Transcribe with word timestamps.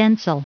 Stencil. 0.00 0.38